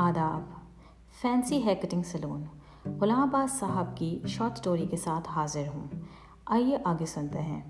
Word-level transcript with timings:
آداب۔ 0.00 0.40
فینسی 1.22 1.64
ہے 1.64 1.74
کٹنگ 1.74 2.02
سلون 2.02 2.44
غلام 3.00 3.22
عباس 3.22 3.58
صاحب 3.58 3.96
کی 3.96 4.18
شارٹ 4.26 4.58
سٹوری 4.58 4.86
کے 4.86 4.96
ساتھ 4.96 5.28
حاضر 5.28 5.64
ہوں۔ 5.74 5.86
آئیے 6.46 6.78
آگے 6.84 7.06
سنتے 7.06 7.38
ہیں۔ 7.38 7.60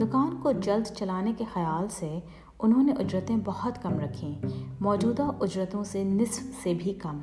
دکان 0.00 0.40
کو 0.42 0.52
جلد 0.52 0.86
چلانے 0.96 1.32
کے 1.38 1.44
خیال 1.52 1.88
سے 1.88 2.20
انہوں 2.58 2.82
نے 2.82 2.92
اجرتیں 2.92 3.36
بہت 3.44 3.82
کم 3.82 3.98
رکھیں۔ 3.98 4.42
موجودہ 4.80 5.30
اجرتوں 5.40 5.84
سے 5.84 6.04
نصف 6.04 6.62
سے 6.62 6.74
بھی 6.74 6.94
کم۔ 6.94 7.20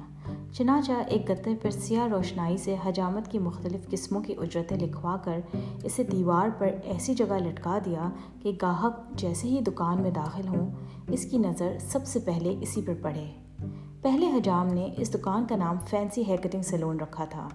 چنانچہ 0.51 0.91
ایک 1.07 1.29
گتے 1.29 1.55
پر 1.61 1.69
سیاہ 1.69 2.07
روشنائی 2.07 2.57
سے 2.57 2.75
حجامت 2.85 3.31
کی 3.31 3.39
مختلف 3.39 3.89
قسموں 3.89 4.21
کی 4.21 4.35
اجرتیں 4.37 4.77
لکھوا 4.77 5.17
کر 5.17 5.39
اسے 5.83 6.03
دیوار 6.03 6.49
پر 6.57 6.67
ایسی 6.83 7.15
جگہ 7.15 7.33
لٹکا 7.33 7.79
دیا 7.85 8.09
کہ 8.41 8.51
گاہک 8.61 9.17
جیسے 9.17 9.47
ہی 9.47 9.61
دکان 9.61 10.01
میں 10.01 10.11
داخل 10.11 10.47
ہوں، 10.47 10.71
اس 11.07 11.25
کی 11.25 11.37
نظر 11.37 11.77
سب 11.79 12.05
سے 12.05 12.19
پہلے 12.19 12.55
اسی 12.61 12.81
پر 12.81 12.93
پڑے۔ 13.01 13.31
پہلے 14.05 14.27
حجام 14.27 14.67
نے 14.67 14.93
اس 14.97 15.13
دکان 15.13 15.45
کا 15.49 15.55
نام 15.55 15.75
فینسی 15.87 16.23
ہیئر 16.27 16.37
کٹنگ 16.37 16.61
سیلون 16.61 16.99
رکھا 16.99 17.25
تھا۔ 17.25 17.47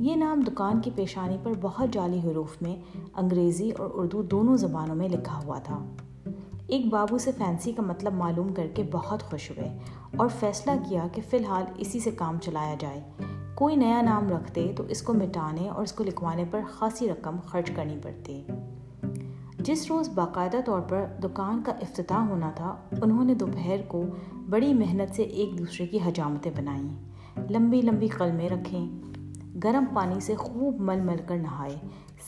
یہ 0.00 0.16
نام 0.16 0.40
دکان 0.40 0.80
کی 0.80 0.90
پیشانی 0.94 1.36
پر 1.42 1.52
بہت 1.60 1.88
جعلی 1.92 2.30
حروف 2.30 2.62
میں 2.62 2.76
انگریزی 3.14 3.70
اور 3.70 3.90
اردو 3.94 4.22
دونوں 4.22 4.56
زبانوں 4.56 4.96
میں 4.96 5.08
لکھا 5.08 5.40
ہوا 5.44 5.58
تھا۔ 5.58 5.94
ایک 6.66 6.86
بابو 6.86 7.18
سے 7.18 7.32
فینسی 7.32 7.72
کا 7.72 7.82
مطلب 7.82 8.14
معلوم 8.14 8.54
کر 8.54 8.66
کے 8.74 8.82
بہت 8.92 9.22
خوش 9.22 9.50
ہوئے 9.50 9.78
اور 10.16 10.28
فیصلہ 10.40 10.72
کیا 10.88 11.06
کہ 11.12 11.22
فی 11.30 11.36
الحال 11.36 11.64
اسی 11.76 12.00
سے 12.00 12.10
کام 12.10 12.38
چلایا 12.42 12.74
جائے۔ 12.78 13.00
کوئی 13.54 13.76
نیا 13.76 14.02
نام 14.02 14.28
رکھتے 14.28 14.72
تو 14.76 14.84
اس 14.88 15.02
کو 15.02 15.14
مٹانے 15.14 15.68
اور 15.68 15.82
اس 15.82 15.92
کو 15.92 16.04
لکھوانے 16.04 16.44
پر 16.50 16.60
خاصی 16.70 17.08
رقم 17.08 17.36
خرچ 17.44 17.70
کرنی 17.76 17.96
پڑتی۔ 18.02 18.46
جس 19.58 19.90
روز 19.90 20.08
باقاعدہ 20.08 20.56
طور 20.64 20.80
پر 20.80 21.04
دکان 21.22 21.62
کا 21.62 21.72
افتتاح 21.72 22.18
ہونا 22.18 22.50
تھا، 22.50 22.76
انہوں 23.02 23.24
نے 23.24 23.34
دوپہر 23.34 23.76
کو 23.88 24.02
بڑی 24.50 24.74
محنت 24.74 25.14
سے 25.14 25.22
ایک 25.22 25.58
دوسرے 25.58 25.86
کی 25.86 25.98
حجامتیں 26.06 26.50
بنائیں، 26.56 26.88
لمبی 27.50 27.82
لمبی 27.82 28.08
قلمیں 28.08 28.48
رکھیں، 28.48 28.88
گرم 29.64 29.84
پانی 29.94 30.20
سے 30.20 30.34
خوب 30.34 30.80
مل 30.80 31.00
مل 31.00 31.16
کر 31.26 31.36
نہائے، 31.36 31.76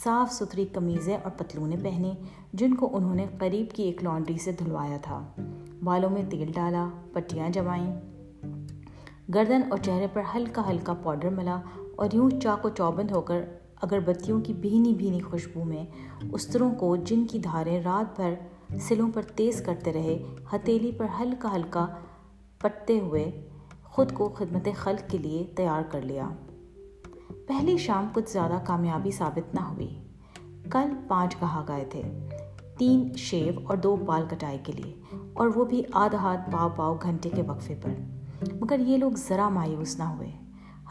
صاف 0.04 0.32
ستھری 0.32 0.66
قمیضیں 0.72 1.16
اور 1.22 1.30
پتلونیں 1.30 1.76
پہنیں، 1.82 2.14
جن 2.52 2.74
کو 2.74 2.96
انہوں 2.96 3.14
نے 3.14 3.26
قریب 3.38 3.74
کی 3.74 3.82
ایک 3.82 4.04
لانڈری 4.04 4.38
سے 4.38 4.52
دھلوایا 4.52 4.96
تھا۔ 5.02 5.26
بالوں 5.84 6.10
میں 6.10 6.22
تیل 6.30 6.52
ڈالا، 6.54 6.88
پٹیاں 7.12 7.48
جمائیں۔ 7.48 8.00
گردن 9.34 9.60
اور 9.68 9.78
چہرے 9.78 10.06
پر 10.12 10.22
ہلکا 10.34 10.70
ہلکا 10.70 10.92
پاؤڈر 10.92 11.30
ملا 11.30 11.60
اور 11.96 12.08
یوں 12.12 12.30
چاق 12.42 12.66
و 12.66 12.68
چوبند 12.68 13.10
ہو 13.10 13.20
کر 13.20 13.44
اگربتیوں 13.82 14.40
کی 14.40 14.52
بھینی 14.52 14.94
بھینی 14.94 15.20
خوشبو 15.20 15.64
میں، 15.64 15.84
استروں 16.32 16.74
کو 16.74 16.96
جن 16.96 17.26
کی 17.26 17.38
دھاریں 17.38 17.82
رات 17.82 18.20
بھر 18.20 18.34
سلوں 18.80 19.10
پر 19.14 19.22
تیز 19.22 19.62
کرتے 19.62 19.92
رہے 19.92 20.22
ہتیلی 20.54 20.92
پر 20.92 21.06
ہلکا 21.20 21.54
ہلکا 21.56 21.86
پٹتے 22.58 23.00
ہوئے 23.00 23.48
خود 23.84 24.12
کو 24.12 24.28
خدمت 24.28 24.68
خلق 24.76 25.10
کے 25.10 25.18
لیے 25.18 25.52
تیار 25.56 25.82
کر 25.90 26.02
لیا۔ 26.02 26.28
پہلی 27.46 27.76
شام 27.76 28.08
کچھ 28.12 28.30
زیادہ 28.30 28.58
کامیابی 28.64 29.10
ثابت 29.10 29.54
نہ 29.54 29.60
ہوئی۔ 29.60 29.98
کل 30.70 30.92
پانچ 31.08 31.36
کہا 31.36 31.64
گئے 31.68 31.84
تھے۔ 31.84 32.02
تین 32.78 33.14
شیو 33.16 33.52
اور 33.64 33.76
دو 33.76 33.96
بال 33.96 34.24
کٹائی 34.30 34.58
کے 34.64 34.72
لیے، 34.72 35.16
اور 35.32 35.48
وہ 35.54 35.64
بھی 35.64 35.82
آدھ 35.92 36.14
ہاتھ 36.14 36.50
پاؤ 36.50 36.68
پاؤ 36.76 36.96
گھنٹے 37.02 37.28
کے 37.28 37.42
وقفے 37.42 37.74
پر۔ 37.82 37.90
مگر 38.60 38.78
یہ 38.78 38.96
لوگ 38.96 39.12
ذرا 39.12 39.48
مایوس 39.48 39.98
نہ 39.98 40.04
ہوئے۔ 40.04 40.30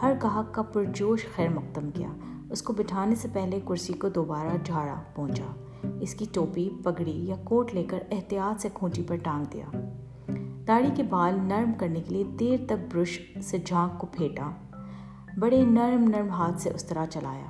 ہر 0.02 0.14
گاہک 0.24 0.54
کا 0.54 0.62
پرجوش 0.62 1.26
خیر 1.36 1.50
مقدم 1.50 1.90
کیا۔ 1.92 2.10
اس 2.50 2.62
کو 2.62 2.74
بٹھانے 2.74 3.16
سے 3.16 3.28
پہلے 3.34 3.60
کرسی 3.68 3.94
کو 3.94 4.10
دوبارہ 4.10 4.58
جھاڑا 4.64 4.96
پہنچا 5.16 5.46
اس 6.02 6.16
کی 6.16 6.26
ٹوپی 6.34 6.70
پگڑی 6.84 7.26
یا 7.26 7.36
کوٹ 7.44 7.74
لے 7.74 7.84
کر 7.84 8.04
احتیاط 8.12 8.62
سے 8.62 8.70
کھونچی 8.74 9.04
پر 9.08 9.16
ٹانگ 9.16 9.46
دیا۔ 9.46 9.66
داڑھی 10.68 10.90
کے 10.96 11.04
بال 11.04 11.38
نرم 11.42 11.72
کرنے 11.78 12.02
کے 12.02 12.14
لیے 12.14 12.24
دیر 12.24 12.60
تک 12.66 12.96
برش 12.96 13.22
سے 13.42 13.58
جھانک 13.58 13.98
کو 13.98 14.08
پھیٹا 14.12 14.52
بڑے 15.40 15.64
نرم 15.64 16.04
نرم 16.04 16.30
ہاتھ 16.30 16.62
سے 16.62 16.70
اس 16.70 16.86
طرح 16.86 17.06
چلایا۔ 17.06 17.50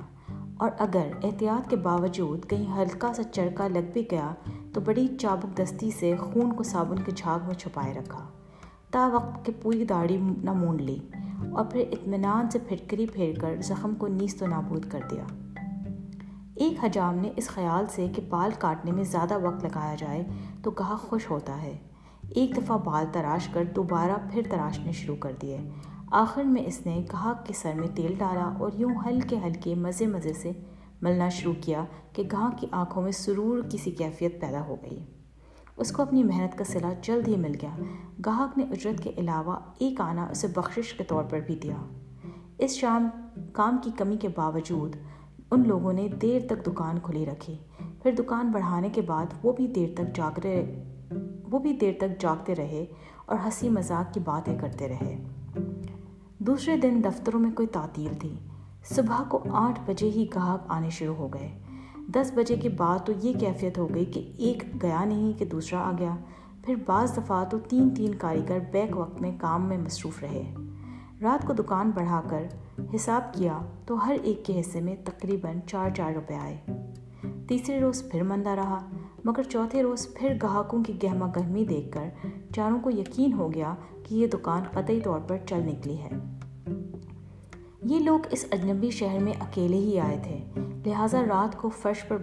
اور 0.58 0.72
اگر 0.80 1.08
احتیاط 1.24 1.70
کے 1.70 1.76
باوجود 1.76 2.46
کہیں 2.50 2.78
ہلکا 2.78 3.14
سا 3.14 3.24
چرکا 3.24 3.68
لگ 3.68 3.92
بھی 3.94 4.04
گیا 4.12 4.34
تو 4.74 4.82
بڑی 4.82 5.08
چابک 5.20 5.58
دستی 5.58 5.92
سے 5.92 6.16
خون 6.20 6.54
کو 6.54 6.64
صابن 6.64 7.04
کے 7.04 7.12
جھاگ 7.16 7.40
میں 7.48 7.56
چھپائے 7.56 7.94
رکھا۔ 7.94 8.30
تا 8.92 9.10
وقت 9.14 9.46
کے 9.46 9.52
پوری 9.62 9.86
داڑھی 9.86 10.18
نہ 10.44 10.54
مونڈ 10.54 10.82
لی 10.82 10.98
اور 11.52 11.66
پھر 11.66 11.84
اطمینان 11.92 12.50
سے 12.50 12.60
پھٹکری 12.68 13.06
پھیر 13.06 13.40
کر 13.40 13.56
زخم 13.62 13.96
کو 13.96 14.08
نیست 14.08 14.44
و 14.44 14.48
نابود 14.48 14.86
کر 14.92 15.00
دیا۔ 15.12 15.24
ایک 16.56 16.84
حجام 16.84 17.16
نے 17.16 17.32
اس 17.36 17.48
خیال 17.48 17.86
سے 17.90 18.08
کہ 18.16 18.22
بال 18.30 18.52
کاٹنے 18.60 18.92
میں 18.92 19.04
زیادہ 19.04 19.38
وقت 19.44 19.64
لگایا 19.64 19.96
جائے 19.96 20.24
تو 20.64 20.72
کہا 20.72 20.96
خوش 20.96 21.30
ہوتا 21.30 21.62
ہے۔ 21.62 21.78
ایک 22.30 22.58
دفعہ 22.58 22.78
بال 22.78 23.06
تراش 23.12 23.48
کر 23.48 23.64
دوبارہ 23.64 24.12
پھر 24.32 24.42
تراشنے 24.50 24.92
شروع 24.92 25.16
کر 25.16 25.32
دیے۔ 25.42 25.58
آخر 26.12 26.44
میں 26.44 26.64
اس 26.66 26.86
نے 26.86 27.04
گاہک 27.14 27.46
کے 27.46 27.54
سر 27.54 27.74
میں 27.76 27.88
تیل 27.96 28.14
ڈالا 28.18 28.54
اور 28.60 28.72
یوں 28.74 28.92
ہلکے 29.06 29.36
ہلکے 29.46 29.76
مزے 29.76 30.08
مزے 30.08 30.34
سے 30.34 30.52
ملنا 31.02 31.30
شروع 31.30 31.54
کیا 31.62 31.86
کہ 32.14 32.24
گاہک 32.32 32.58
کی 32.58 32.68
آنکھوں 32.72 33.04
میں 33.04 33.12
سرور 33.12 33.64
کی 33.70 33.78
سی 33.78 33.92
کیفیت 33.92 34.42
پیدا 34.42 34.66
ہو 34.66 34.76
گئی۔ 34.76 35.19
اس 35.80 35.92
کو 35.92 36.02
اپنی 36.02 36.24
محنت 36.24 36.58
کا 36.58 36.64
صلاح 36.64 36.94
جلد 37.02 37.28
ہی 37.28 37.36
مل 37.36 37.56
گیا۔ 37.62 37.76
گاہک 38.26 38.58
نے 38.58 38.64
اجرت 38.64 39.04
کے 39.04 39.12
علاوہ 39.18 39.56
ایک 39.78 40.02
آنا 40.02 40.26
اسے 40.26 40.48
بخشش 40.48 40.94
کے 40.94 41.04
طور 41.04 41.24
پر 41.24 41.40
بھی 41.40 41.56
دیا۔ 41.56 41.76
اس 42.58 42.72
شام 42.72 43.10
کام 43.54 43.78
کی 43.84 43.92
کمی 43.98 44.18
کے 44.18 44.28
باوجود 44.28 44.96
ان 45.52 45.68
لوگوں 45.68 45.94
نے 45.94 46.08
دیر 46.22 46.42
تک 46.46 46.66
دکان 46.68 47.00
کھلی 47.00 47.26
رکھی۔ 47.26 47.58
پھر 48.04 48.12
دکان 48.12 48.52
بڑھانے 48.52 48.90
کے 48.90 49.02
بعد 49.02 49.26
وہ 49.44 49.54
بھی 49.54 49.68
دیر 49.68 49.90
تک 49.94 50.16
جاگ 50.16 50.40
رہے، 50.40 50.84
وہ 51.52 51.60
بھی 51.60 51.74
دیر 51.74 51.94
تک 51.98 52.22
جاگتے 52.22 52.56
رہے 52.56 52.86
اور 53.26 53.38
ہنسی 53.46 53.70
مذاق 53.70 54.14
کی 54.14 54.20
باتیں 54.20 54.58
کرتے 54.60 54.88
رہے۔ 54.88 55.24
دوسرے 56.38 56.78
دن 56.78 57.02
دفتروں 57.04 57.40
میں 57.40 57.52
کوئی 57.52 57.68
تعطیل 57.68 58.14
تھی۔ 58.20 58.36
صبح 58.84 59.24
کو 59.30 59.44
آٹھ 59.52 59.80
بجے 59.86 60.10
ہی 60.10 60.26
گاہک 60.36 60.66
آنے 60.68 60.90
شروع 60.90 61.16
ہو 61.16 61.28
گئے۔ 61.28 61.60
دس 62.16 62.32
بجے 62.36 62.56
کے 62.56 62.70
بعد 62.70 63.00
تو 63.06 63.14
یہ 63.22 63.34
کیفیت 63.40 63.78
ہو 63.78 63.90
گئی 63.96 64.06
کہ 64.06 64.32
ایک 64.38 64.64
گیا 64.84 65.06
نہیں 65.06 65.40
کہ 65.40 65.46
دوسرا 65.46 65.80
آ 65.80 65.92
گیا۔ 66.00 66.16
پھر 66.66 66.76
بعض 66.86 67.18
دفعہ 67.18 67.46
تو 67.46 67.60
تین 67.60 67.90
تین 67.90 68.16
کاریگر 68.16 68.60
بیک 68.72 68.98
وقت 68.98 69.22
میں 69.22 69.32
کام 69.40 69.68
میں 69.68 69.78
مصروف 69.78 70.24
رہے۔ 70.24 70.54
رات 71.22 71.48
کو 71.48 71.54
دکان 71.54 71.92
بڑھا 71.96 72.22
کر 72.30 72.44
حساب 72.96 73.34
کیا 73.34 73.60
تو 73.86 74.08
ہر 74.08 74.18
ایک 74.24 74.46
کے 74.46 74.60
حصے 74.60 74.82
میں 74.82 74.96
تقریباً 75.06 75.60
چار 75.68 75.90
چار 75.90 76.14
روپے 76.14 76.36
آئے۔ 76.36 76.58
تیسرے 77.48 77.82
روز 77.82 78.04
پھر 78.12 78.24
مندہ 78.24 78.50
رہا، 78.50 78.90
مگر 79.24 79.44
چوتھے 79.44 79.84
روز 79.84 80.08
پھر 80.16 80.34
گاہکوں 80.42 80.84
کی 80.84 80.94
گہما 81.04 81.28
گہمی 81.28 81.66
دیکھ 81.66 81.92
کر 81.92 82.10
چاروں 82.56 82.80
کو 82.80 82.90
یقین 82.90 83.34
ہو 83.34 83.54
گیا 83.54 83.76
کہ 84.04 84.16
یہ 84.16 84.28
دکان 84.28 84.64
قطعی 84.72 85.02
طور 85.02 85.20
پر 85.20 85.38
چل 85.46 85.60
نکلی 85.60 85.98
ہے۔ 85.98 86.10
یہ 87.84 88.00
لوگ 88.00 88.20
اس 88.32 88.46
اجنبی 88.52 88.90
شہر 88.90 89.20
میں 89.20 89.34
اکیلے 89.40 89.78
ہی 89.78 90.00
آئے 90.00 90.20
تھے۔ 90.24 90.69
لہٰذا 90.86 91.22
رات 91.30 91.58
کو 91.58 91.70
فرش 91.70 92.08
پر 92.08 92.18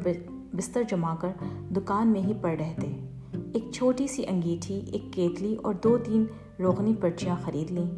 بستر 0.52 0.82
جما 0.82 1.14
کر 1.14 1.28
دکان 1.76 2.08
میں 2.08 2.20
ہی 2.20 2.32
پڑ 2.40 2.56
رہتے۔ 2.58 3.06
ایک 3.52 3.64
چھوٹی 3.74 4.06
سی 4.06 4.24
انگیٹھی، 4.28 4.80
ایک 4.92 5.12
کیتلی 5.12 5.56
اور 5.62 5.74
دو 5.74 5.98
تین 5.98 6.24
روغنی 6.58 6.94
پرچیاں 7.00 7.36
خرید 7.44 7.70
لیں۔ 7.70 7.90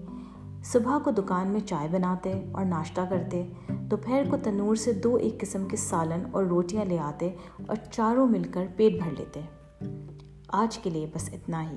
صبح 0.65 0.99
کو 0.99 1.11
دکان 1.11 1.49
میں 1.49 1.61
چائے 1.61 1.89
بناتے 1.89 2.33
اور 2.53 2.65
ناشتہ 2.65 3.01
کرتے۔ 3.11 3.47
دوپہر 3.69 4.23
کو 4.31 4.37
تنور 4.37 4.75
سے 4.75 4.93
دو 4.93 5.17
ایک 5.17 5.41
قسم 5.41 5.69
کے 5.69 5.77
سالن 5.77 6.23
اور 6.31 6.45
روٹیاں 6.45 6.85
لے 6.85 6.99
آتے 6.99 7.37
اور 7.67 7.77
چاروں 7.93 8.27
مل 8.27 8.43
کر 8.43 8.67
پیٹ 8.77 8.93
بھر 9.03 9.11
لیتے۔ 9.19 9.41
آج 10.49 10.79
کے 10.79 10.91
لیے 10.91 11.11
بس 11.15 11.31
اتنا 11.33 11.71
ہی۔ 11.71 11.77